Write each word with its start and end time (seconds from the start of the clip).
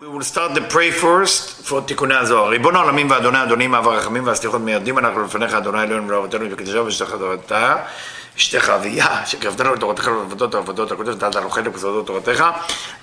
We 0.00 0.06
will 0.06 0.22
start 0.22 0.54
the 0.54 0.60
pray 0.60 0.92
first 0.92 1.66
for 1.68 1.80
תיקוני 1.86 2.14
הזוהר. 2.14 2.48
ריבון 2.48 2.76
העולמים 2.76 3.10
ואדוני 3.10 3.42
אדונים 3.42 3.74
אב 3.74 3.88
הרחמים 3.88 4.26
והסליחות 4.26 4.60
מיידים 4.60 4.98
אנחנו 4.98 5.24
לפניך 5.24 5.54
אדוני 5.54 5.82
אלוהינו 5.82 6.08
ולאבותינו 6.08 6.44
וקדושה 6.50 6.82
ושתך 6.82 7.14
תורתה. 7.18 7.76
אשתך 8.36 8.68
אביה 8.68 9.26
שקרבתנו 9.26 9.74
לתורתך 9.74 10.06
ולעבודות 10.06 10.54
העבודות 10.54 10.92
הקודש 10.92 11.14
לנו 11.34 11.50
חלק 11.50 11.66
בסודות 11.66 12.06
תורתך. 12.06 12.44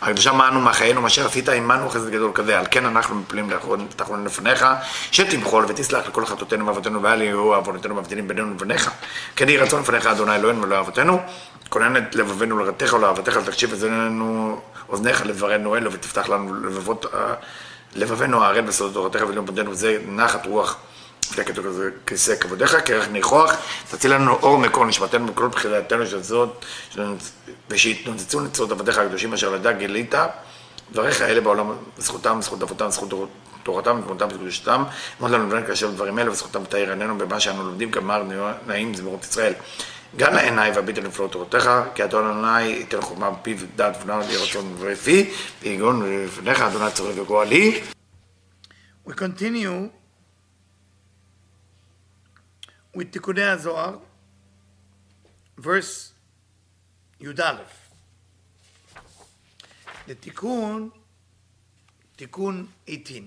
הקדושה 0.02 0.32
מענו 0.32 0.62
מחיינו 0.62 1.02
מה 1.02 1.10
שעשית 1.10 1.50
עמנו 1.50 1.90
חסד 1.90 2.10
גדול 2.10 2.32
כזה. 2.34 2.60
על 2.60 2.66
כן 2.72 2.86
אנחנו 2.86 3.16
מפלים 3.16 3.50
תחלון 3.96 4.26
לפניך 4.26 4.66
שתמחול 5.12 5.66
ותסלח 5.68 6.08
לכל 6.08 6.26
חטאותינו 6.26 6.68
ואבותינו 6.68 7.04
ואל 7.04 7.22
יהיו 7.22 7.54
עוונותינו 7.56 7.96
מבדילים 7.96 8.28
בינינו 8.28 8.52
לבניך 8.52 8.92
כן 9.36 9.50
יהי 9.50 9.58
רצון 9.58 9.82
לפניך 9.82 10.08
אדוני 10.08 10.36
אלוהינו 10.36 10.62
ולאבותינו. 10.62 11.20
כונן 11.70 11.98
את 11.98 12.16
לבבינו 12.16 12.60
לרתך 12.60 12.94
ולאהבתך 12.94 13.38
תקשיב 13.38 13.74
אזוננו 13.74 14.62
אוזניך 14.90 15.26
לדברנו 15.26 15.76
אלו 15.76 15.92
ותפתח 15.92 16.30
לנו 16.30 16.56
לבבות 16.56 17.06
לבבינו 17.96 18.44
הערל 18.44 18.62
בסודות 18.62 18.94
תורתך 18.94 19.26
ולמודנו 19.30 19.76
זה 19.76 19.98
נחת 20.08 20.46
רוח. 20.46 20.78
כיסא 22.06 22.36
כבודיך, 22.36 22.78
כרך 22.86 23.08
ניחוח, 23.08 23.54
תציל 23.92 24.14
לנו 24.14 24.34
אור 24.34 24.58
מקור 24.58 24.86
נשמתנו 24.86 25.26
בכל 25.26 25.48
בחילתנו 25.48 26.06
של 26.06 26.22
זאת, 26.22 26.66
ושיתנוצצו 27.70 28.40
נצרות 28.42 28.72
עבדיך 28.72 28.98
הקדושים 28.98 29.34
אשר 29.34 29.50
לדע 29.50 29.72
גילית, 29.72 30.16
דבריך 30.92 31.22
אלה 31.22 31.42
בעולם, 31.42 31.72
זכותם, 31.98 32.38
זכות 32.42 32.64
אבותם, 32.64 32.90
זכות 32.90 33.30
תורתם, 33.64 34.00
ותמותם 34.00 34.28
וקדושתם, 34.28 34.84
אמרת 35.22 35.32
לנו 35.32 35.48
לבן 35.48 35.68
כאשר 35.68 35.92
דברים 35.92 36.20
אלה, 36.20 36.32
וזכותם 36.32 36.66
תאיר 36.66 36.90
עינינו 36.90 37.18
במה 37.18 37.40
שאנו 37.40 37.64
לומדים, 37.64 37.92
כמר 37.92 38.24
נעים 38.68 38.94
זמירות 38.94 39.24
ישראל. 39.24 39.54
גם 40.18 40.34
לעיניי 40.34 40.72
והביט 40.72 40.98
על 40.98 41.08
נפלאות 41.08 41.32
תורתך, 41.32 41.70
כי 41.96 42.04
אדון 42.04 42.26
אדוני 42.26 42.62
ייתן 42.62 43.02
חוכמה 43.02 43.32
בפיו 43.32 43.58
דעת 43.76 44.04
ונאו 44.04 44.20
לי 44.20 44.38
רצון 44.38 44.76
ופי, 44.80 45.34
ויגון 45.62 46.26
לפניך 46.26 46.62
אדוני 46.62 46.92
צורך 46.92 47.18
וגואלי. 47.18 47.82
We 49.08 49.12
continue 49.12 49.90
with 52.98 53.06
תיקוני 53.12 53.44
הזוהר, 53.44 53.98
verse 55.60 56.12
י"א. 57.20 57.56
לתיקון, 60.08 60.90
תיקון 62.16 62.68
18. 62.86 63.18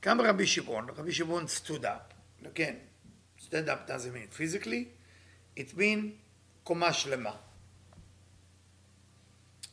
קם 0.00 0.20
רבי 0.20 0.46
שמעון, 0.46 0.86
רבי 0.96 1.12
שמעון 1.12 1.44
up, 1.68 2.14
again, 2.42 2.93
stand 3.53 3.69
up 3.69 3.87
doesn't 3.87 4.13
mean 4.13 4.27
physically, 4.29 4.87
it 5.55 5.77
mean 5.77 6.15
קומה 6.63 6.93
שלמה. 6.93 7.35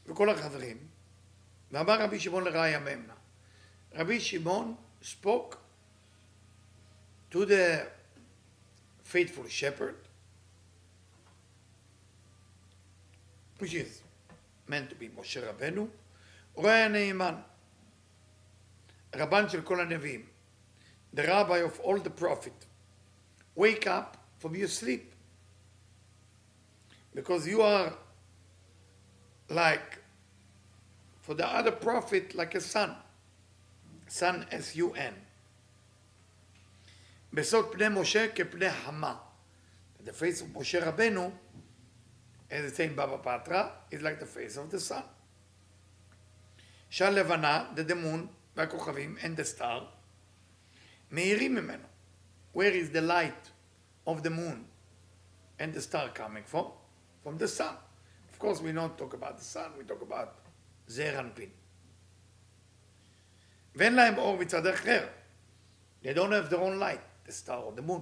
וכל 0.07 0.31
החברים, 0.31 0.77
ואמר 1.73 2.03
רבי 2.03 2.21
שמעון 2.21 2.45
לראיה 2.45 2.79
ממנה, 2.79 3.15
רבי 3.95 4.21
שמעון 4.21 4.77
spoke 5.03 5.57
to 7.31 7.37
the 7.47 7.87
faithful 9.05 9.49
shepherd, 9.49 9.97
which 13.59 13.75
is 13.75 14.03
meant 14.69 14.91
to 14.91 14.95
be 14.95 15.21
משה 15.21 15.51
רבנו, 15.51 15.89
רואה 16.55 16.85
הנאמן, 16.85 17.35
רבן 19.15 19.49
של 19.49 19.62
כל 19.62 19.81
הנביאים, 19.81 20.27
the 21.17 21.23
rabbi 21.23 21.61
of 21.61 21.81
all 21.81 21.99
the 21.99 22.21
prophet, 22.21 22.67
Wake 23.56 23.88
up 23.88 24.18
from 24.40 24.56
your 24.56 24.68
sleep, 24.68 25.14
because 27.14 27.48
you 27.48 27.62
are 27.62 27.94
like, 29.50 30.00
for 31.20 31.34
the 31.34 31.48
other 31.48 31.72
prophet, 31.72 32.34
like 32.36 32.56
a 32.56 32.62
son, 32.62 32.96
son 34.08 34.46
S-U-N. 34.52 35.14
בסוד 37.34 37.72
פני 37.72 37.90
משה 37.90 38.28
כפני 38.36 38.72
חמה. 38.72 39.18
The 40.04 40.12
face 40.12 40.42
of 40.42 40.58
משה 40.58 40.86
רבנו, 40.86 41.31
as 42.50 42.66
it's 42.66 42.75
saying 42.75 42.96
Baba 42.96 43.18
Patra, 43.18 43.72
is 43.92 44.02
like 44.02 44.20
the 44.20 44.25
face 44.25 44.58
of 44.58 44.70
the 44.70 44.80
sun. 44.80 45.04
שהלבנה, 46.90 47.75
the, 47.75 47.84
the 47.84 47.96
moon, 47.96 48.28
והכוכבים, 48.58 49.18
and 49.22 49.38
the 49.38 49.46
star, 49.46 49.84
מאירים 51.12 51.56
ממנו. 51.56 51.91
Where 52.53 52.72
is 52.72 52.89
the 52.89 53.01
light 53.01 53.50
of 54.06 54.23
the 54.23 54.29
moon 54.29 54.66
and 55.59 55.73
the 55.73 55.81
star 55.81 56.09
coming 56.09 56.44
from? 56.44 56.67
From 57.23 57.38
the 57.38 57.47
sun. 57.47 57.75
Of 58.31 58.39
course, 58.39 58.62
we 58.62 58.72
don't 58.72 58.97
talk 58.97 59.13
about 59.13 59.38
the 59.38 59.44
sun, 59.44 59.72
we 59.78 59.84
talk 59.84 60.01
about 60.01 60.35
זעיר 60.88 61.19
אנפין. 61.19 61.50
ואין 63.75 63.95
להם 63.95 64.17
אור 64.17 64.38
מצד 64.38 64.67
אחר. 64.67 65.07
They 66.03 66.13
don't 66.13 66.31
have 66.31 66.50
their 66.50 66.59
own 66.59 66.79
light. 66.79 67.01
the 67.31 67.38
star 67.38 67.59
or 67.63 67.72
the 67.72 67.81
moon. 67.81 68.01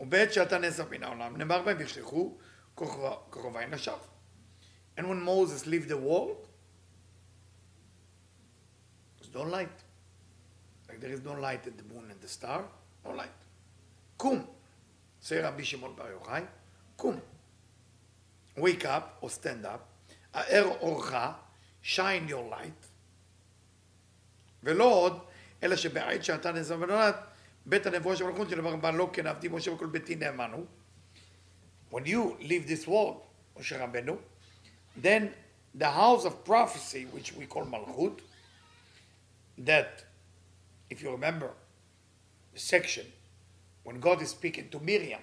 ובעת 0.00 0.32
שאתה 0.32 0.58
נאסף 0.58 0.90
מן 0.90 1.02
העולם, 1.02 1.36
נאמר 1.36 1.62
בהם 1.62 1.76
וישלחו 1.78 2.36
כוכבי 2.74 3.66
נשב. 3.70 3.98
And 4.96 5.02
when 5.08 5.22
Moses 5.22 5.66
left 5.66 5.88
the 5.88 5.96
world, 5.96 6.48
there's 9.16 9.32
no 9.34 9.42
light. 9.42 9.78
Like 10.88 11.00
there 11.00 11.12
is 11.12 11.22
no 11.22 11.32
light 11.32 11.66
at 11.66 11.76
the 11.78 11.84
moon 11.84 12.10
and 12.10 12.20
the 12.20 12.28
star, 12.28 12.64
no 13.05 13.09
light. 13.09 13.37
קום, 14.17 14.45
say 15.23 15.35
רבי 15.43 15.65
שמעון 15.65 15.95
בר 15.95 16.07
יוחאי, 16.07 16.41
קום. 16.95 17.19
wake 18.57 18.83
up 18.83 19.23
or 19.23 19.29
stand 19.29 19.65
up, 19.65 20.13
האר 20.33 20.65
אורך, 20.79 21.13
shine 21.83 22.29
your 22.29 22.53
light, 22.53 22.87
ולא 24.63 24.83
עוד, 24.83 25.19
אלא 25.63 25.75
שבעת 25.75 26.23
שאתה 26.23 26.51
נאסף 26.51 26.75
ונולד, 26.79 27.15
בית 27.65 27.85
הנבואה 27.85 28.15
של 28.15 28.23
מלכות 28.23 28.49
שנאמר 28.49 28.75
בה 28.75 28.91
לא 28.91 29.09
כן 29.13 29.27
עבדי 29.27 29.47
משה 29.47 29.71
וכל 29.71 29.85
ביתי 29.85 30.15
נאמנו. 30.15 30.65
When 31.91 32.05
you 32.05 32.39
leave 32.39 32.67
this 32.67 32.87
world, 32.87 33.17
משה 33.59 33.83
רבנו, 33.83 34.17
then 35.01 35.33
the 35.77 35.91
house 35.91 36.25
of 36.25 36.43
prophecy, 36.43 37.05
which 37.13 37.33
we 37.33 37.45
call 37.45 37.65
Malchut, 37.65 38.21
that, 39.59 40.03
if 40.89 41.01
you 41.01 41.11
remember, 41.11 41.49
the 41.49 41.53
section 42.55 43.05
when 43.83 43.99
God 43.99 44.21
is 44.21 44.29
speaking 44.29 44.69
to 44.69 44.79
Miriam, 44.79 45.21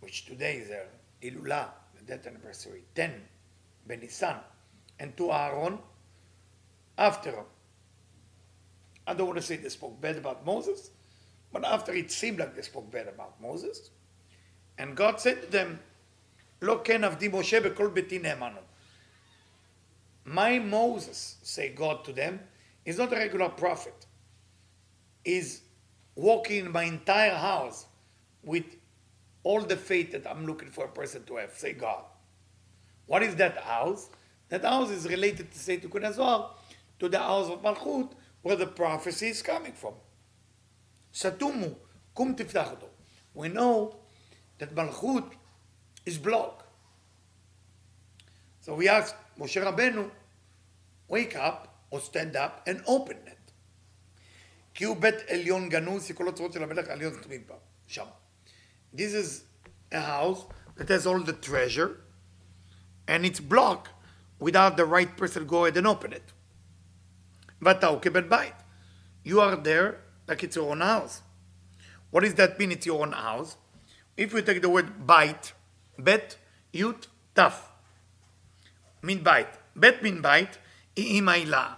which 0.00 0.26
today 0.26 0.56
is 0.56 0.68
their 0.68 0.86
Ilula, 1.22 1.68
the 1.96 2.04
death 2.04 2.26
anniversary, 2.26 2.84
10 2.94 3.12
Benisan, 3.88 4.38
and 4.98 5.16
to 5.16 5.32
Aaron, 5.32 5.78
after 6.96 7.34
I 9.06 9.14
don't 9.14 9.26
want 9.26 9.38
to 9.38 9.44
say 9.44 9.56
they 9.56 9.68
spoke 9.70 10.00
bad 10.00 10.16
about 10.16 10.46
Moses, 10.46 10.90
but 11.52 11.64
after 11.64 11.92
it 11.92 12.12
seemed 12.12 12.38
like 12.38 12.54
they 12.54 12.62
spoke 12.62 12.90
bad 12.92 13.08
about 13.08 13.40
Moses, 13.40 13.90
and 14.78 14.96
God 14.96 15.20
said 15.20 15.42
to 15.42 15.50
them, 15.50 15.80
לא 16.62 16.80
כן 16.84 17.04
עבדי 17.04 17.28
משה 17.32 17.60
בכל 17.60 17.90
ביתי 17.94 18.18
נאמנו. 18.18 18.60
My 20.26 20.58
Moses, 20.58 21.36
say 21.42 21.70
God 21.70 22.04
to 22.04 22.12
them, 22.12 22.38
is 22.84 22.98
not 22.98 23.12
a 23.12 23.16
regular 23.16 23.48
prophet. 23.48 24.06
Is 25.24 25.62
walking 26.15 26.65
in 26.65 26.71
my 26.71 26.83
entire 26.83 27.35
house 27.35 27.85
with 28.43 28.65
all 29.43 29.61
the 29.61 29.77
faith 29.77 30.11
that 30.13 30.29
I'm 30.29 30.45
looking 30.45 30.69
for 30.69 30.85
a 30.85 30.87
person 30.87 31.23
to 31.25 31.37
have, 31.37 31.53
say 31.53 31.73
God. 31.73 32.03
What 33.05 33.21
is 33.21 33.35
that 33.35 33.57
house? 33.57 34.09
That 34.49 34.63
house 34.63 34.89
is 34.89 35.07
related 35.07 35.51
to 35.51 35.59
say 35.59 35.77
Tikkunei 35.77 36.13
Zohar, 36.13 36.51
to 36.99 37.09
the 37.09 37.19
house 37.19 37.49
of 37.49 37.61
Malchut, 37.61 38.11
where 38.41 38.55
the 38.55 38.67
prophecy 38.67 39.27
is 39.27 39.41
coming 39.41 39.73
from. 39.73 39.93
Satumu, 41.13 41.75
kum 42.15 42.35
tiftachto. 42.35 42.87
We 43.33 43.49
know 43.49 43.95
that 44.57 44.73
Malchut 44.73 45.31
is 46.05 46.17
blocked. 46.17 46.63
So 48.61 48.73
we 48.73 48.87
ask 48.87 49.15
Moshe 49.39 49.63
Rabbeinu, 49.63 50.09
wake 51.07 51.35
up 51.35 51.83
or 51.91 51.99
stand 51.99 52.35
up 52.35 52.63
and 52.65 52.81
open 52.87 53.17
it. 53.27 53.44
כי 54.74 54.84
הוא 54.84 54.96
בית 54.96 55.14
עליון 55.28 55.68
גנוז, 55.68 56.04
שכל 56.04 56.28
הצורות 56.28 56.52
של 56.52 56.62
המלך 56.62 56.88
עליון 56.88 57.14
סתומים 57.14 57.46
בה, 57.46 57.54
שם. 57.86 58.06
This 58.94 59.14
is 59.14 59.44
a 59.92 60.00
house 60.00 60.44
that 60.76 60.88
has 60.88 61.06
all 61.06 61.20
the 61.20 61.32
treasure, 61.32 62.00
and 63.06 63.24
it's 63.24 63.40
blocked 63.40 63.88
without 64.38 64.76
the 64.76 64.84
right 64.84 65.16
person 65.16 65.42
to 65.42 65.48
go 65.48 65.64
ahead 65.64 65.76
and 65.76 65.86
open 65.86 66.12
it. 66.12 66.32
ואתה 67.62 67.86
הוא 67.86 68.00
כבן 68.00 68.28
בית. 68.28 68.54
You 69.24 69.40
are 69.40 69.56
there 69.56 70.00
like 70.28 70.42
it's 70.42 70.56
your 70.56 70.70
own 70.70 70.80
house. 70.80 71.22
What 72.10 72.24
does 72.24 72.34
that 72.34 72.58
mean 72.58 72.72
it's 72.72 72.86
your 72.86 73.00
own 73.02 73.12
house? 73.12 73.56
If 74.16 74.32
we 74.32 74.42
take 74.42 74.60
the 74.62 74.68
word 74.68 75.06
bite, 75.06 75.52
bet, 75.98 76.36
yut, 76.72 77.06
taf, 77.34 77.54
mean 79.02 79.22
bite. 79.22 79.54
Bet 79.76 80.02
mean 80.02 80.20
bite, 80.20 80.58
ima 80.96 81.32
ilah. 81.32 81.76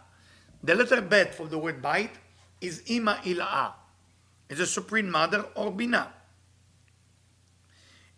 The 0.63 0.75
letter 0.75 1.01
bet 1.03 1.35
from 1.35 1.51
the 1.51 1.59
word 1.59 1.83
bite 1.83 2.17
is 2.62 2.82
Ima 2.88 3.20
Ila'a, 3.24 3.74
is 4.50 4.58
the 4.58 4.66
Supreme 4.66 5.10
Mother 5.10 5.46
or 5.56 5.72
Bina. 5.72 6.12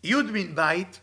Yud 0.03 0.31
means 0.31 0.55
bite, 0.55 0.99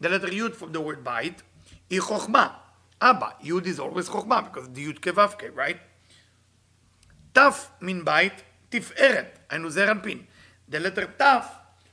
the 0.00 0.08
letter 0.08 0.28
Yud 0.28 0.54
from 0.54 0.72
the 0.72 0.80
word 0.80 1.02
bite, 1.02 1.42
is 1.88 2.04
Chokhmah, 2.04 2.52
Abba. 3.00 3.36
Yud 3.42 3.66
is 3.66 3.78
always 3.78 4.08
Chokhmah 4.08 4.52
because 4.52 4.68
the 4.70 4.86
Yud 4.86 5.00
Kevavke, 5.00 5.54
right? 5.54 5.80
Taf 7.34 7.68
means 7.80 8.04
bite, 8.04 8.44
Tiferet, 8.70 9.28
and 9.50 9.64
Uzeranpin. 9.64 10.24
The 10.68 10.80
letter 10.80 11.12
Taf 11.18 11.44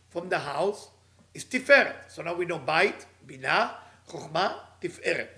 from 0.09 0.29
the 0.29 0.39
house 0.39 0.89
is 1.33 1.45
Tiferet. 1.45 2.11
So 2.11 2.21
now 2.21 2.35
we 2.35 2.45
know 2.45 2.59
bite, 2.59 3.05
Bina, 3.25 3.75
Chokma, 4.09 4.55
Tiferet. 4.81 5.29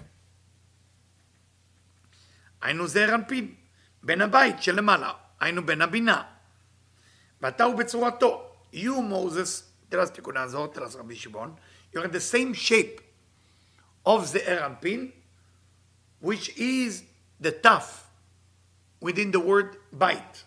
היינו 2.64 2.88
Zeir 2.88 3.10
Anpin. 3.12 3.56
בן 4.04 4.22
הבית 4.22 4.64
שלמעלה, 4.64 5.12
היינו 5.44 5.66
בן 5.66 5.82
הבינה. 5.82 6.24
ואתה 7.42 7.64
הוא 7.64 7.76
בצורתו. 7.76 8.50
You, 8.74 8.98
Moses, 9.12 9.64
us 9.92 10.10
תיקון 10.14 10.36
tell 10.74 10.78
us 10.78 10.98
רבי 10.98 11.16
שמעון, 11.16 11.56
you're 11.94 12.04
in 12.04 12.12
the 12.12 12.34
same 12.34 12.54
shape 12.54 13.02
of 14.08 14.24
זעיר 14.24 14.66
אנפין, 14.66 15.12
which 16.22 16.58
is 16.58 17.04
the 17.42 17.52
tough 17.52 18.08
within 19.02 19.32
the 19.32 19.40
word 19.40 19.76
bite. 19.92 20.44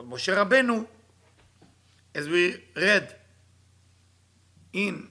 משה 0.00 0.40
רבנו, 0.40 0.84
as 2.14 2.28
we 2.28 2.56
read 2.76 3.14
in 4.74 5.08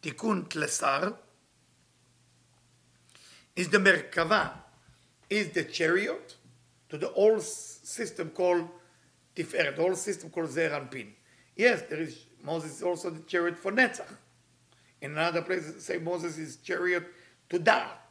תיקון 0.00 0.44
תלסר, 0.48 1.10
is 3.56 3.68
the 3.68 3.78
Merkava, 3.78 4.63
is 5.34 5.50
the 5.50 5.64
chariot 5.64 6.36
to 6.88 6.96
the 6.96 7.10
old 7.12 7.42
system 7.42 8.30
called 8.30 8.68
Tiferet, 9.34 9.76
the 9.76 9.82
old 9.82 9.96
system 9.96 10.30
called 10.30 10.50
Zeir 10.50 10.70
Anpin. 10.70 11.08
Yes, 11.56 11.82
there 11.88 12.00
is 12.00 12.26
Moses 12.44 12.76
is 12.76 12.82
also 12.82 13.10
the 13.10 13.22
chariot 13.22 13.56
for 13.58 13.72
Netzach. 13.72 14.12
In 15.00 15.12
another 15.12 15.42
place, 15.42 15.64
say 15.78 15.98
Moses 15.98 16.38
is 16.38 16.56
chariot 16.56 17.04
to 17.50 17.58
Da'at. 17.58 18.08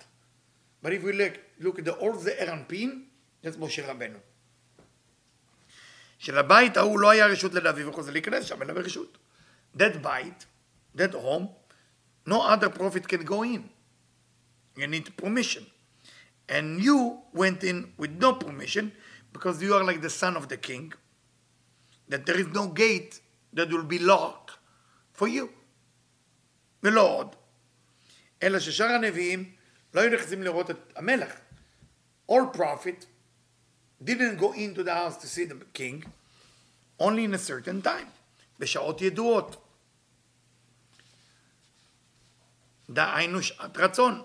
But 0.81 0.93
if 0.93 1.03
we 1.03 1.13
look, 1.13 1.39
look 1.59 1.79
at 1.79 1.85
the 1.85 1.95
old 1.97 2.19
Zeir 2.19 2.47
Anpin, 2.47 3.03
that's 3.41 3.57
Moshe 3.57 3.83
Rabbeinu. 3.87 4.19
שלבית 6.19 6.77
ההוא 6.77 6.99
לא 6.99 7.09
היה 7.09 7.25
רשות 7.27 7.53
לנביא 7.53 7.87
וכל 7.87 8.01
זה 8.03 8.11
להיכנס 8.11 8.45
שם, 8.45 8.61
אלא 8.61 8.73
ברשות. 8.73 9.17
That 9.77 10.01
bite, 10.01 10.45
that 10.95 11.13
home, 11.13 11.49
no 12.25 12.41
other 12.41 12.69
prophet 12.69 13.07
can 13.07 13.25
go 13.25 13.43
in. 13.43 13.69
You 14.77 14.87
need 14.87 15.17
permission 15.17 15.65
And 16.48 16.80
you 16.80 17.18
went 17.32 17.62
in 17.62 17.92
with 17.98 18.12
no 18.12 18.32
permission 18.34 18.92
because 19.32 19.62
you 19.62 19.74
are 19.74 19.84
like 19.84 20.00
the 20.00 20.10
son 20.10 20.36
of 20.36 20.48
the 20.48 20.56
king, 20.56 20.92
that 22.08 22.24
there 22.26 22.38
is 22.38 22.48
no 22.48 22.68
gate 22.68 23.20
that 23.52 23.70
will 23.70 23.84
be 23.84 23.98
locked 23.98 24.52
for 25.12 25.28
you. 25.28 25.48
ולא 26.82 27.00
עוד. 27.00 27.36
אלא 28.42 28.58
ששאר 28.60 28.86
הנביאים 28.86 29.52
לא 29.94 30.00
היו 30.00 30.10
נכנסים 30.14 30.42
לראות 30.42 30.70
את 30.70 30.92
המלך. 30.96 31.32
All 32.30 32.56
prophet 32.56 33.06
didn't 34.04 34.38
go 34.38 34.52
into 34.52 34.82
the 34.82 34.94
house 34.94 35.16
to 35.16 35.26
see 35.26 35.44
the 35.44 35.56
king 35.74 36.04
only 37.00 37.24
in 37.24 37.34
a 37.34 37.38
certain 37.38 37.82
time, 37.82 38.08
בשעות 38.58 39.00
ידועות. 39.00 39.64
דהיינו 42.90 43.42
שעת 43.42 43.76
רצון. 43.76 44.22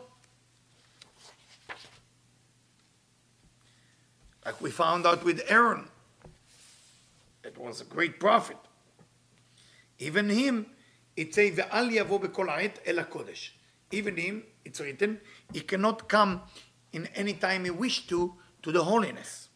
like 4.49 4.62
we 4.62 4.71
found 4.71 5.06
out 5.06 5.23
with 5.25 5.43
Aaron. 5.49 5.89
It 7.45 7.59
was 7.59 7.83
a 7.83 7.85
great 7.85 8.19
prophet. 8.19 8.56
Even 9.99 10.31
him, 10.31 10.67
it 11.15 11.35
says, 11.35 11.59
el 11.59 11.91
hakodesh." 11.91 13.50
Even 13.91 14.17
him, 14.17 14.45
it's 14.65 14.81
written, 14.81 15.21
he 15.53 15.61
cannot 15.61 16.09
come 16.09 16.41
in 16.95 17.06
any 17.15 17.35
time 17.35 17.65
he 17.65 17.71
wish 17.71 18.06
to 18.06 18.37
to 18.62 18.73
the 18.73 18.85
holiness. 18.85 19.50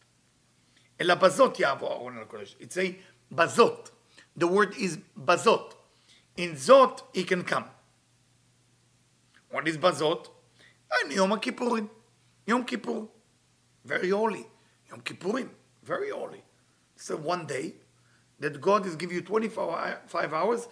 Ela 1.01 1.17
bazot 1.17 1.59
el 1.59 1.77
hakodesh. 1.79 2.55
It 2.61 2.75
says 2.75 2.95
bazot. 3.35 3.91
The 4.37 4.47
word 4.47 4.75
is 4.77 4.99
bazot. 5.19 5.73
In 6.37 6.53
zot, 6.53 7.03
he 7.15 7.25
can 7.25 7.45
come. 7.45 7.65
What 9.51 9.67
is 9.67 9.79
bazot? 9.79 10.29
Ah, 10.91 10.99
and 11.03 11.13
Yom 11.13 11.31
Kippurim, 11.41 11.89
Yom 12.47 12.65
Kippur, 12.65 13.07
very 13.87 14.11
holy. 14.11 14.52
Yom 14.92 15.02
Kippurim, 15.02 15.50
very 15.84 16.10
holy. 16.12 16.44
So 16.96 17.18
one 17.18 17.46
day 17.46 17.76
that 18.40 18.62
God 18.62 18.86
is 18.86 18.96
giving 18.96 19.16
you 19.16 19.22
25 19.22 20.34
hours 20.34 20.68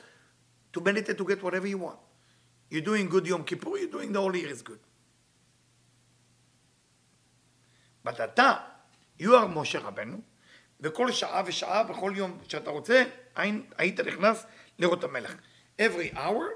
to 0.73 0.81
meditate 0.81 1.17
to 1.17 1.25
get 1.25 1.41
whatever 1.41 1.67
you 1.67 1.77
want. 1.77 1.97
You're 2.69 2.81
doing 2.81 3.09
good 3.09 3.27
Yom 3.27 3.43
Kippur, 3.43 3.77
you're 3.77 3.89
doing 3.89 4.11
the 4.11 4.19
whole 4.19 4.35
year 4.35 4.49
is 4.49 4.61
good. 4.61 4.79
But 8.03 8.19
אתה, 8.19 8.53
you 9.19 9.35
are 9.35 9.47
משה 9.47 9.79
רבנו, 9.79 10.21
וכל 10.81 11.11
שעה 11.11 11.43
ושעה, 11.45 11.83
בכל 11.83 12.13
יום 12.15 12.39
שאתה 12.47 12.69
רוצה, 12.69 13.03
היית 13.77 13.99
נכנס 13.99 14.45
לראות 14.79 15.03
המלך. 15.03 15.35
Every 15.79 16.13
hour 16.15 16.55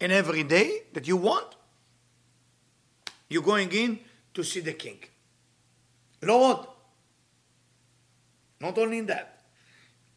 and 0.00 0.12
every 0.12 0.42
day 0.42 0.82
that 0.92 1.06
you 1.06 1.16
want, 1.16 1.56
you're 3.30 3.42
going 3.42 3.72
in 3.72 3.98
to 4.34 4.42
see 4.42 4.60
the 4.60 4.72
king. 4.72 5.06
לא 6.22 6.32
עוד. 6.32 6.66
Not 8.60 8.76
only 8.76 9.10
that, 9.10 9.40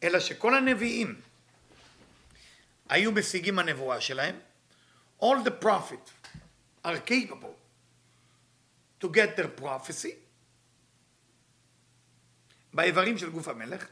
אלא 0.02 0.20
שכל 0.20 0.54
הנביאים 0.54 1.20
היו 2.88 3.12
משיגים 3.12 3.58
הנבואה 3.58 4.00
שלהם, 4.00 4.38
all 5.22 5.44
the 5.44 5.64
prophets 5.64 6.10
are 6.84 6.98
capable 7.06 7.54
to 9.00 9.08
get 9.08 9.36
their 9.36 9.60
prophecy 9.62 10.14
באיברים 12.74 13.18
של 13.18 13.30
גוף 13.30 13.48
המלך, 13.48 13.88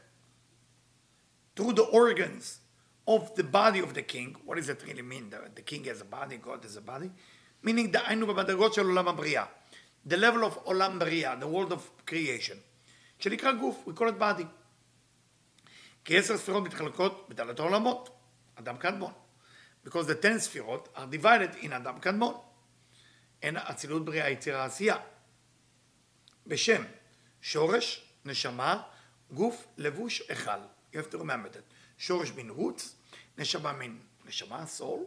through 1.55 1.73
the 1.73 1.87
organs 1.91 2.59
of 3.07 3.35
the 3.35 3.43
body 3.43 3.79
of 3.79 3.93
the 3.93 4.01
king, 4.01 4.35
what 4.45 4.55
does 4.55 4.67
that 4.67 4.83
really 4.83 5.01
mean? 5.01 5.29
The, 5.29 5.39
the 5.55 5.61
king 5.61 5.83
has 5.85 6.01
a 6.01 6.05
body, 6.05 6.37
God 6.37 6.63
has 6.63 6.77
a 6.77 6.81
body? 6.81 7.09
meaning 7.63 7.91
דהיינו 7.91 8.27
במדרגות 8.27 8.73
של 8.73 8.81
עולם 8.81 9.07
הבריאה. 9.07 9.45
The 10.07 10.15
level 10.15 10.43
of 10.43 10.57
עולם 10.63 10.99
בריאה, 10.99 11.35
the 11.39 11.45
world 11.45 11.71
of 11.71 12.09
creation. 12.09 12.57
שנקרא 13.18 13.52
גוף, 13.52 13.88
we 13.88 13.98
call 13.98 14.08
it 14.08 14.20
body. 14.20 14.44
עשר 16.10 16.38
ספירות 16.38 16.64
מתחלקות 16.64 17.26
בתעלת 17.28 17.58
העולמות, 17.58 18.10
אדם 18.54 18.76
קדמון. 18.76 19.12
Because 19.86 20.06
the 20.08 20.22
ten 20.22 20.38
ספירות 20.38 20.88
are 20.96 21.14
divided 21.14 21.64
in 21.64 21.76
אדם 21.76 21.98
קדמון. 22.00 22.34
אין 23.42 23.56
אצילות 23.56 24.04
בריאה, 24.04 24.30
יצירה, 24.30 24.64
עשייה. 24.64 24.96
בשם 26.46 26.82
שורש, 27.40 28.12
נשמה, 28.24 28.82
גוף, 29.30 29.66
לבוש, 29.76 30.22
היכל. 30.28 30.60
You 30.92 30.96
have 30.96 31.12
to 31.12 31.18
remember 31.18 31.54
that. 31.54 31.74
שורש 31.98 32.30
בין 32.30 32.50
roots, 32.50 32.82
נשמה 33.38 33.72
מן 33.72 33.98
נשמה, 34.24 34.64
soul, 34.78 35.00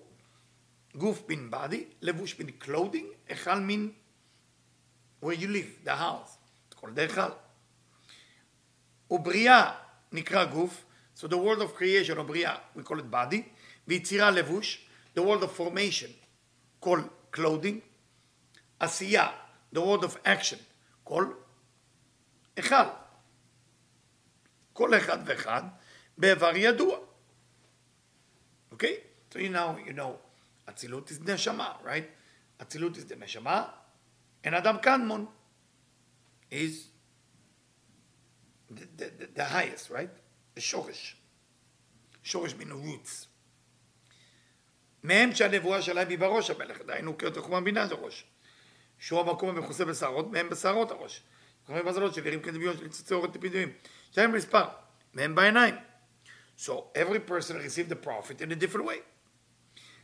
גוף 0.98 1.22
בין 1.28 1.50
body, 1.54 1.84
לבוש 2.02 2.34
בין 2.34 2.50
clothing, 2.62 3.30
היכל 3.30 3.60
מן 3.60 3.90
where 5.24 5.34
you 5.34 5.48
live, 5.48 5.86
the 5.86 5.96
house. 5.96 6.38
it's 6.70 6.82
called 6.82 6.98
היכל. 6.98 7.32
ובריאה 9.11 9.73
נקרא 10.13 10.45
גוף, 10.45 10.85
so 11.17 11.23
the 11.23 11.37
world 11.37 11.61
of 11.61 11.79
creation 11.79 12.17
או 12.17 12.25
בריאה, 12.25 12.57
we 12.77 12.81
call 12.81 12.99
it 12.99 13.13
body, 13.13 13.41
ויצירה 13.89 14.31
לבוש, 14.31 14.87
the 15.17 15.21
world 15.21 15.43
of 15.43 15.61
formation, 15.61 16.11
called 16.85 17.37
clothing, 17.37 17.81
עשייה, 18.81 19.29
the 19.75 19.79
world 19.79 20.05
of 20.05 20.27
action, 20.27 20.59
called 21.09 21.47
היכל. 22.57 22.87
כל 24.73 24.95
אחד 24.95 25.19
ואחד 25.27 25.63
באיבר 26.19 26.57
ידוע. 26.57 26.99
אוקיי? 28.71 28.97
So 29.31 29.35
you 29.35 29.51
know, 29.51 29.89
you 29.89 29.93
know, 29.93 30.13
אצילות 30.69 31.11
is 31.11 31.31
נשמה, 31.31 31.73
right? 31.85 32.63
אצילות 32.63 32.97
is 32.97 33.01
the 33.11 33.17
נשמה, 33.19 33.69
and 34.45 34.59
אדם 34.59 34.77
קדמון 34.79 35.27
is 36.51 36.90
the, 38.76 39.06
the, 39.20 39.26
the, 39.36 39.46
highest, 39.46 39.90
right? 39.90 40.12
The 40.56 40.62
שורש. 40.62 41.16
שורש 42.24 42.54
מן 42.54 42.72
roots. 42.72 43.28
מהם 45.04 45.36
שהנבואה 45.36 45.82
שלהם 45.82 46.10
היא 46.10 46.20
בראש 46.20 46.50
המלך, 46.50 46.82
דהיינו 46.82 47.18
כאות 47.18 47.38
החומה 47.38 47.62
בינה 47.62 47.88
זה 47.88 47.96
ראש. 47.96 48.26
שהוא 49.00 49.20
המקום 49.20 49.50
המכוסה 49.50 49.86
בשערות, 49.86 50.32
מהם 50.32 50.50
בשערות 50.50 50.92
הראש. 50.92 51.24
כלומר 51.66 51.84
מזלות 51.84 52.14
של 52.14 52.28
ירים 52.28 52.42
כדמיון 52.42 52.78
של 52.78 52.84
ניצוצי 52.84 53.14
אורת 53.14 53.30
ופדיונים. 53.34 53.74
שהם 54.12 54.32
מספר, 54.32 54.66
מהם 55.14 55.36
בעיניים. 55.36 55.76
So 56.58 56.72
every 56.96 57.20
person 57.20 57.56
received 57.56 57.90
the 57.90 57.96
prophet 57.96 58.42
in 58.42 58.52
a 58.52 58.56
different 58.56 58.86
way. 58.86 59.00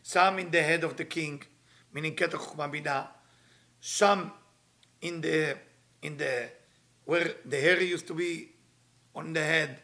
Some 0.04 0.40
in 0.40 0.50
the 0.52 0.64
head 0.64 0.84
of 0.84 0.98
the 0.98 1.06
king, 1.06 1.44
meaning 1.94 2.16
כתר 2.18 2.38
חוכמה 2.38 2.68
בינה. 2.68 3.06
Some 3.82 4.32
in 5.02 5.22
the, 5.22 5.58
in 6.02 6.18
the, 6.18 6.50
where 7.06 7.36
the 7.46 7.60
hair 7.62 7.82
used 7.82 8.08
to 8.08 8.14
be 8.14 8.57
on 9.18 9.34
the 9.34 9.44
head, 9.44 9.80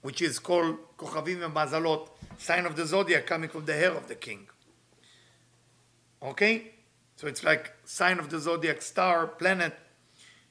which 0.00 0.22
is 0.22 0.38
called 0.38 0.76
כוכבים 0.96 1.42
ומזלות, 1.42 2.08
sign 2.38 2.66
of 2.66 2.74
the 2.76 2.86
zodiac 2.86 3.26
coming 3.26 3.48
from 3.48 3.64
the 3.66 3.74
hair 3.74 3.92
of 3.92 4.08
the 4.08 4.14
king. 4.14 4.46
אוקיי? 6.22 6.70
So 7.16 7.26
it's 7.26 7.44
like 7.44 7.72
sign 7.84 8.18
of 8.18 8.30
the 8.30 8.38
zodiac 8.40 8.80
star, 8.82 9.26
planet, 9.26 9.72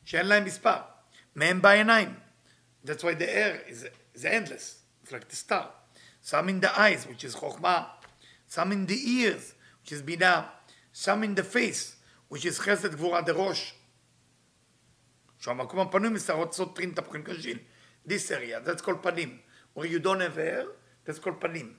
שאין 0.06 0.26
להם 0.26 0.46
מספר. 0.46 0.78
מהם 1.36 1.62
בעיניים. 1.62 2.16
That's 2.86 3.04
why 3.04 3.14
the 3.14 3.30
air 3.30 3.62
is, 3.68 3.86
is 4.16 4.26
endless. 4.26 4.82
It's 5.04 5.12
like 5.12 5.28
the 5.28 5.36
star. 5.36 5.70
Some 6.22 6.50
in 6.50 6.60
the 6.60 6.80
eyes, 6.80 7.08
which 7.08 7.24
is 7.24 7.36
חוכמה. 7.36 7.86
Some 8.48 8.72
in 8.72 8.86
the 8.86 9.00
ears, 9.20 9.54
which 9.82 9.92
is 9.92 10.02
בינה. 10.02 10.46
Some 10.94 11.24
in 11.24 11.36
the 11.36 11.44
face, 11.44 11.96
which 12.30 12.46
is 12.46 12.60
חסד 12.60 12.96
גבורה 12.96 13.22
דראש. 13.22 13.74
שהמקום 15.40 15.80
הפנוי 15.80 16.10
משערות 16.10 16.54
סותרים 16.54 16.94
תפוחים 16.94 17.24
קשיל. 17.24 17.58
This 18.06 18.32
area, 18.32 18.60
that's 18.60 18.82
called 18.82 19.02
פנים. 19.02 19.40
Where 19.74 19.86
you 19.86 20.00
don't 20.00 20.20
have 20.20 20.36
hair, 20.36 20.66
that's 21.06 21.20
called 21.20 21.40
פנים. 21.40 21.74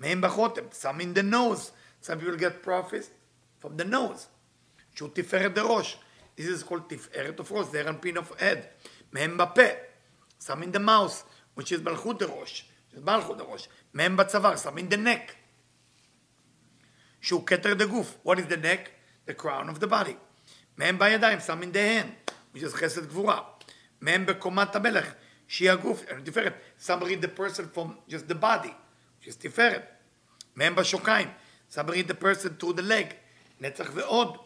מהם 0.00 0.20
בחותם, 0.20 0.62
some 0.72 1.00
in 1.00 1.14
the 1.14 1.22
nose. 1.22 1.72
Some 2.02 2.18
people 2.18 2.36
get 2.36 2.62
profit 2.62 3.08
from 3.60 3.76
the 3.76 3.84
nose. 3.84 4.26
שהוא 4.94 5.10
תפארת 5.12 5.54
דראש. 5.54 5.98
This 6.36 6.42
is 6.42 6.62
called 6.62 6.88
תפארת 6.88 7.40
of 7.40 7.52
ראש, 7.52 7.66
זה 7.66 7.88
אנפין 7.88 8.16
of 8.16 8.40
head. 8.40 8.58
מהם 9.12 9.36
בפה. 9.38 9.62
some 10.40 10.62
in 10.62 10.72
the 10.72 10.80
mouth, 10.80 11.24
which 11.54 11.72
is 11.72 11.82
מלכות 11.82 12.18
דראש. 12.18 12.70
מלכות 12.96 13.38
דראש. 13.38 13.68
מהם 13.94 14.16
בצוואר, 14.16 14.54
some 14.54 14.78
in 14.78 14.92
the 14.92 14.96
neck. 14.96 15.32
שהוא 17.20 17.46
כתר 17.46 17.74
דגוף. 17.74 18.18
What 18.24 18.36
is 18.36 18.52
the 18.52 18.56
neck? 18.56 18.90
The 19.26 19.34
crown 19.34 19.68
of 19.68 19.80
the 19.80 19.86
body. 19.86 20.14
מהם 20.76 20.98
בידיים, 20.98 21.38
some 21.38 21.62
in 21.62 21.72
the 21.72 21.76
hand, 21.76 22.32
which 22.54 22.62
is 22.62 22.74
חסד 22.74 23.06
גבורה. 23.06 23.40
מהם 24.00 24.26
בקומת 24.26 24.76
המלך, 24.76 25.12
שהיא 25.48 25.70
הגוף, 25.70 26.02
תפארת. 26.24 26.54
The 26.86 27.38
person 27.38 27.64
from 27.74 28.10
just 28.10 28.28
the 28.28 28.34
body, 28.34 28.72
which 29.20 29.28
is 29.28 29.36
תפארת. 29.38 29.82
מהם 30.56 30.74
בשוקיים. 30.74 31.28
Read 31.74 32.08
the 32.08 32.14
person 32.14 32.60
through 32.60 32.76
the 32.76 32.82
leg, 32.82 33.14
נצח 33.60 33.90
ועוד. 33.94 34.36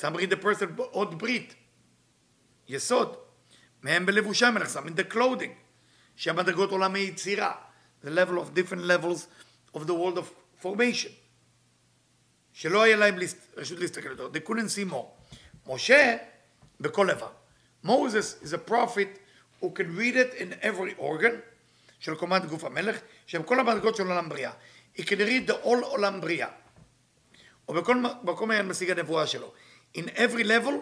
Read 0.00 0.30
the 0.30 0.42
person 0.42 0.66
עוד 0.76 1.18
ברית, 1.18 1.54
יסוד. 2.68 3.16
מהם 3.82 4.06
בלבושי 4.06 4.46
המלך, 4.46 4.76
some 4.76 4.88
in 4.88 4.92
the 4.92 5.14
clothing, 5.14 5.52
שהמדרגות 6.16 6.70
עולם 6.70 6.94
היצירה. 6.94 7.54
The 8.04 8.08
level 8.08 8.38
of 8.38 8.54
different 8.54 8.82
levels 8.82 9.26
of 9.76 9.80
the 9.80 9.94
world 9.94 10.18
of 10.18 10.26
formation. 10.64 11.10
שלא 12.52 12.82
היה 12.82 12.96
להם 12.96 13.14
רשות 13.56 13.78
להסתכל 13.78 14.08
יותר. 14.08 14.30
They 14.32 14.48
couldn't 14.48 14.70
see 14.70 14.92
more. 14.92 15.06
משה, 15.66 16.16
בכל 16.80 17.10
איבר. 17.10 17.30
Moses 17.84 18.42
is 18.42 18.52
a 18.52 18.58
prophet 18.58 19.18
who 19.60 19.70
can 19.70 19.96
read 19.96 20.16
it 20.16 20.34
in 20.34 20.52
every 20.62 20.94
organ 20.98 21.34
של 22.00 22.14
קומת 22.14 22.46
גוף 22.46 22.64
המלך, 22.64 22.96
שהם 23.26 23.42
כל 23.42 23.60
המדרגות 23.60 23.96
של 23.96 24.02
עולם 24.02 24.28
בריאה. 24.28 24.52
He 24.96 25.02
can 25.02 25.18
read 25.18 25.50
the 25.50 25.64
all 25.64 25.84
עולם 25.84 26.20
בריאה. 26.20 26.48
ובכל 27.68 27.96
מקום 28.22 28.50
היה 28.50 28.62
משיג 28.62 28.90
הנבואה 28.90 29.26
שלו. 29.26 29.52
In 29.96 30.08
every 30.16 30.44
level, 30.44 30.74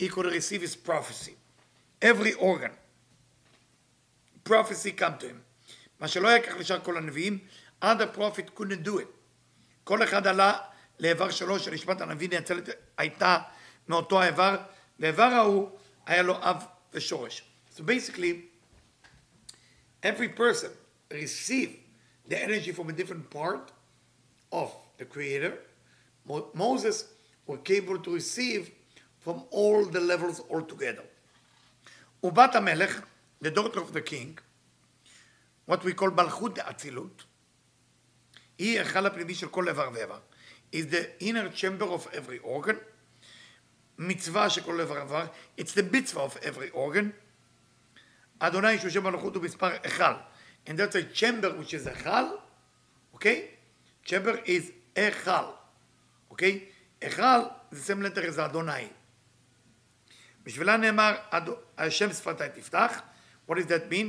he 0.00 0.08
could 0.08 0.26
receive 0.26 0.62
his 0.62 0.76
prophecy. 0.88 1.34
Every 2.02 2.34
organ. 2.34 2.72
Prophecy 4.44 4.92
come 4.98 5.18
to 5.20 5.26
him. 5.26 5.40
מה 6.00 6.08
שלא 6.08 6.28
היה 6.28 6.42
כך 6.42 6.56
לשאר 6.58 6.80
כל 6.80 6.96
הנביאים, 6.96 7.38
other 7.84 8.16
prophet 8.16 8.58
couldn't 8.58 8.86
do 8.86 8.98
it. 8.98 9.10
כל 9.84 10.02
אחד 10.02 10.26
עלה 10.26 10.58
לאיבר 10.98 11.30
שלו 11.30 11.58
שנשמת 11.58 12.00
הנביא 12.00 12.28
נאצלת 12.28 12.68
הייתה 12.98 13.38
מאותו 13.88 14.22
האיבר, 14.22 14.56
ואיבר 14.99 15.23
ההוא 15.23 15.69
היה 16.05 16.21
לו 16.21 16.35
אב 16.35 16.63
ושורש. 16.93 17.43
So 17.75 17.79
basically, 17.83 18.33
every 20.03 20.29
person 20.29 20.69
received 21.11 21.75
the 22.29 22.41
energy 22.41 22.71
from 22.71 22.89
a 22.89 22.93
different 22.93 23.29
part 23.29 23.71
of 24.51 24.69
the 24.97 25.05
Creator. 25.05 25.53
Mo- 26.27 26.49
Moses 26.53 27.05
was 27.47 27.59
capable 27.63 27.99
to 27.99 28.11
receive 28.13 28.71
from 29.19 29.43
all 29.51 29.85
the 29.85 29.99
levels 29.99 30.39
altogether. 30.49 31.05
ובת 32.23 32.55
המלך, 32.55 33.01
the 33.43 33.51
daughter 33.51 33.79
of 33.79 33.93
the 33.93 34.01
king, 34.01 34.39
what 35.65 35.83
we 35.83 35.93
call 35.93 36.09
מלכות 36.09 36.55
דאצילות, 36.55 37.23
היא 38.57 38.79
היכל 38.79 39.05
הפנימי 39.05 39.35
של 39.35 39.47
כל 39.49 39.69
איבר 39.69 39.89
ואיבר. 39.93 40.19
is 40.71 40.87
the 40.91 41.23
inner 41.23 41.49
chamber 41.49 41.85
of 41.85 42.07
every 42.13 42.39
organ, 42.43 42.77
מצווה 44.00 44.50
של 44.50 44.62
כל 44.62 44.80
איבר 44.80 44.94
ואיבר, 44.94 45.26
it's 45.58 45.74
the 45.74 45.94
mitzvah 45.94 46.16
of 46.16 46.42
every 46.42 46.74
organ. 46.74 47.06
אדוני 48.38 48.78
שיושב 48.78 49.00
מלכות 49.00 49.34
הוא 49.34 49.42
מספר 49.42 49.68
אחד. 49.86 50.14
And 50.66 50.70
that's 50.70 50.94
a 50.94 51.18
chamber 51.18 51.50
which 51.60 51.74
is 51.74 51.88
היכל, 51.88 52.24
okay? 53.14 53.38
chamber 54.06 54.46
is 54.46 54.70
היכל, 54.96 55.44
okay? 56.32 56.58
היכל 57.00 57.40
זה 57.70 57.94
same 57.94 58.06
letter 58.06 58.38
as 58.38 58.40
אדוני. 58.44 58.88
בשבילה 60.44 60.76
נאמר, 60.76 61.16
השם 61.78 62.12
שפתי 62.12 62.44
תפתח, 62.54 63.00
what 63.50 63.54
does 63.54 63.66
that 63.68 63.92
mean? 63.92 64.06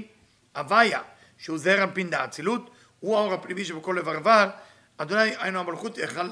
הוויה, 0.55 1.01
שהוא 1.37 1.57
זעיר 1.57 1.83
אנפין 1.83 2.09
דאצילות, 2.09 2.71
הוא 2.99 3.17
האור 3.17 3.33
הפנימי 3.33 3.65
שבכל 3.65 3.97
איבר 3.97 4.15
איבר, 4.15 4.49
אדוני 4.97 5.35
היינו 5.39 5.59
המלכות, 5.59 5.97
היכל 5.97 6.29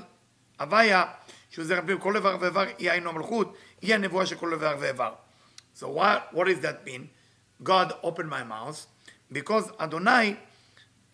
הוויה, 0.60 1.06
שהוא 1.51 1.65
זעיר 1.65 1.81
אנפין 1.81 1.97
בכל 1.97 2.17
איבר 2.17 2.37
ואיבר, 2.41 2.65
היא 2.79 2.91
היינו 2.91 3.11
המלכות, 3.11 3.57
היא 3.83 3.95
הנבואה 3.95 4.27
של 4.27 4.37
כל 4.37 4.53
איבר 4.53 4.77
ואיבר. 4.81 5.15
So 5.77 5.83
what, 5.83 6.33
what 6.33 6.47
does 6.47 6.61
that 6.63 6.87
mean? 6.87 7.09
God 7.63 7.93
opened 8.03 8.29
my 8.29 8.45
mouth, 8.45 8.87
because 9.33 9.71
Adonai 9.81 10.37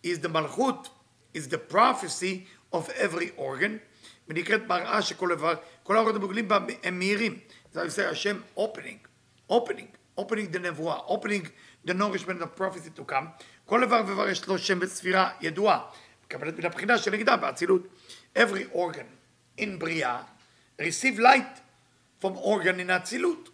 is 0.03 0.19
the 0.19 0.29
מלכות, 0.29 0.89
is 1.33 1.47
the 1.47 1.57
prophecy 1.57 2.47
of 2.73 2.89
every 2.89 3.31
organ, 3.37 3.79
ונקראת 4.27 4.67
מראה 4.67 5.01
שכל 5.01 5.31
איבר, 5.31 5.53
כל 5.83 5.95
האורות 5.95 6.15
המוגלים 6.15 6.47
בה 6.47 6.59
הם 6.83 6.99
מהירים. 6.99 7.39
זה 7.73 7.83
עושה 7.83 8.09
השם 8.09 8.37
opening, 8.57 9.07
opening, 9.51 10.19
opening 10.19 10.53
the 10.53 10.59
נבואה, 10.59 10.97
opening 11.07 11.47
the 11.87 11.93
nourishment 11.93 12.41
of 12.41 12.59
prophecy 12.59 12.99
to 12.99 13.11
come. 13.11 13.43
כל 13.65 13.83
איבר 13.83 14.01
ואיבר 14.07 14.29
יש 14.29 14.47
לו 14.47 14.57
שם 14.57 14.77
וספירה 14.81 15.29
ידועה, 15.41 15.79
מקבלת 16.25 16.57
מן 16.57 16.65
הבחינה 16.65 16.97
שנגדה 16.97 17.37
באצילות. 17.37 17.81
Every 18.37 18.75
organ 18.75 19.14
in 19.60 19.78
בריאה 19.78 20.22
receive 20.80 21.18
light 21.18 21.60
from 22.20 22.36
organ 22.36 22.78
in 22.80 22.90
האצילות. 22.90 23.48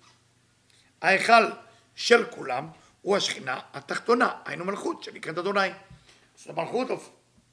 ההיכל 1.03 1.51
של 1.95 2.25
כולם 2.31 2.69
הוא 3.03 3.17
השכינה 3.17 3.61
התחתונה, 3.73 4.33
היינו 4.45 4.65
מלכות 4.65 5.03
שנקראת 5.03 5.39
אדוני. 5.39 5.69
זה 6.45 6.53
מלכות 6.53 6.91
of 6.91 7.01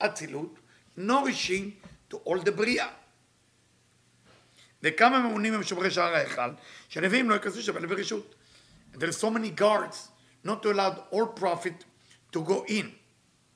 אצילות, 0.05 0.59
nourishing 0.97 1.85
to 2.11 2.15
all 2.27 2.45
the 2.45 2.51
בריאה. 2.51 2.87
וכמה 4.83 5.19
ממונים 5.19 5.53
הם 5.53 5.63
שומרי 5.63 5.91
שער 5.91 6.15
ההיכל, 6.15 6.49
שהנביאים 6.89 7.29
לא 7.29 7.33
ייכנסו 7.33 7.61
שם 7.61 7.77
אלא 7.77 7.87
ברשות. 7.87 8.35
There 8.93 9.09
are 9.09 9.19
so 9.21 9.29
many 9.29 9.61
guards 9.61 10.09
not 10.45 10.63
to 10.63 10.71
allow 10.71 10.91
all 11.11 11.27
prophet 11.41 11.85
to 12.33 12.39
go 12.39 12.65
in, 12.67 12.85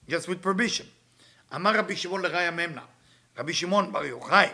just 0.09 0.27
with 0.27 0.41
permission. 0.43 0.85
אמר 1.55 1.77
רבי 1.77 1.95
שמעון 1.95 2.21
לראיה 2.21 2.51
ממנה, 2.51 2.85
רבי 3.38 3.53
שמעון 3.53 3.91
בר 3.91 4.05
יוחאי, 4.05 4.47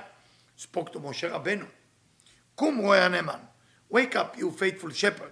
spoke 0.59 0.91
to 0.91 0.99
Moshe 0.99 1.29
Rabbeinu. 1.31 1.65
Kum 2.57 2.81
Roya 2.81 3.09
Neman. 3.09 3.39
Wake 3.89 4.17
up, 4.17 4.37
you 4.37 4.51
faithful 4.51 4.89
shepherd. 4.89 5.31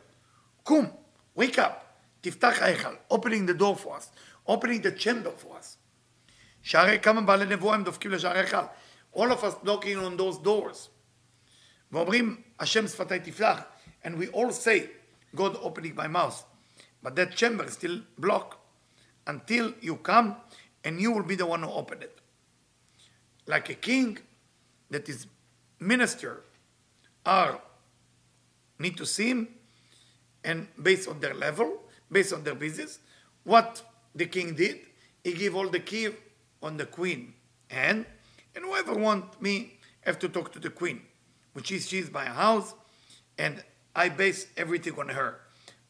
Kum, 0.63 0.89
wake 1.35 1.59
up. 1.59 1.83
Tiftach 2.23 2.55
Eichal, 2.55 2.97
opening 3.11 3.45
the 3.45 3.53
door 3.53 3.75
for 3.75 3.97
us, 3.97 4.09
opening 4.47 4.81
the 4.81 4.91
chamber 4.91 5.31
for 5.31 5.57
us. 5.57 5.77
שערי 6.63 6.99
Kamen, 7.01 7.25
בעלי 7.25 7.45
נבואה 7.45 7.75
הם 7.75 7.83
דופקים 7.83 8.11
לשערי 8.11 8.45
All 9.13 9.31
of 9.31 9.43
us 9.43 9.55
knocking 9.63 9.97
on 9.97 10.15
those 10.17 10.37
doors. 10.37 10.89
ואומרים, 11.91 12.41
השם 12.59 12.87
שפתי 12.87 13.19
tiftach, 13.19 13.65
And 14.03 14.17
we 14.17 14.29
all 14.29 14.51
say, 14.51 14.89
God 15.35 15.57
opening 15.61 15.95
my 15.95 16.07
mouth. 16.07 16.45
But 17.03 17.15
that 17.17 17.35
chamber 17.35 17.65
is 17.65 17.73
still 17.73 18.01
blocked 18.17 18.57
until 19.27 19.73
you 19.81 19.97
come 19.97 20.37
and 20.85 21.01
you 21.01 21.11
will 21.11 21.23
be 21.23 21.35
the 21.35 21.45
one 21.45 21.63
who 21.63 21.69
open 21.69 22.01
it. 22.01 22.21
Like 23.45 23.69
a 23.69 23.73
king 23.73 24.19
that 24.89 25.07
is 25.09 25.27
minister 25.79 26.43
are 27.25 27.61
need 28.79 28.97
to 28.97 29.05
see 29.05 29.29
him 29.29 29.47
and 30.43 30.67
based 30.81 31.07
on 31.07 31.19
their 31.19 31.33
level, 31.33 31.81
based 32.11 32.33
on 32.33 32.43
their 32.43 32.55
business, 32.55 32.99
what 33.43 33.81
the 34.15 34.25
king 34.25 34.55
did, 34.55 34.79
he 35.23 35.33
gave 35.33 35.55
all 35.55 35.67
the 35.67 35.79
key 35.79 36.09
on 36.61 36.77
the 36.77 36.85
queen 36.85 37.33
And 37.69 38.05
and 38.55 38.65
whoever 38.65 38.93
want 38.93 39.41
me 39.41 39.73
have 40.01 40.17
to 40.19 40.29
talk 40.29 40.51
to 40.53 40.59
the 40.59 40.69
queen, 40.69 41.01
which 41.53 41.71
is 41.71 41.87
she's 41.87 42.11
my 42.11 42.25
house, 42.25 42.73
and 43.37 43.63
I 43.95 44.09
base 44.09 44.47
everything 44.55 44.97
on 44.97 45.09
her. 45.09 45.41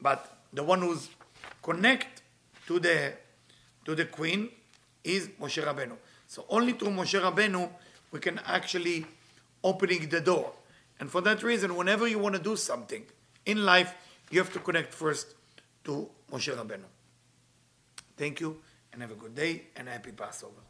But 0.01 0.39
the 0.51 0.63
one 0.63 0.82
who's 0.82 1.10
connect 1.62 2.24
to 2.68 2.80
the 2.80 3.13
to 3.86 3.96
the 3.96 4.06
queen 4.06 4.50
is 5.04 5.30
Moshe 5.39 5.63
Rabbeinu. 5.63 5.96
So 6.27 6.46
only 6.50 6.74
through 6.74 6.89
Moshe 6.89 7.20
Rabbeinu 7.22 7.70
we 8.12 8.20
can 8.20 8.40
actually 8.46 9.06
opening 9.64 10.10
the 10.10 10.22
door. 10.22 10.54
And 11.00 11.10
for 11.10 11.22
that 11.22 11.44
reason, 11.44 11.76
whenever 11.76 12.08
you 12.08 12.20
want 12.20 12.36
to 12.36 12.42
do 12.42 12.56
something 12.56 13.04
in 13.46 13.66
life, 13.66 13.94
you 14.32 14.40
have 14.40 14.52
to 14.54 14.60
connect 14.60 14.94
first 14.94 15.36
to 15.86 16.10
Moshe 16.32 16.54
Rabbeinu. 16.56 16.84
Thank 18.18 18.40
you, 18.40 18.62
and 18.92 19.02
have 19.02 19.12
a 19.12 19.16
good 19.16 19.36
day 19.36 19.64
and 19.76 19.88
happy 19.88 20.12
Passover. 20.12 20.64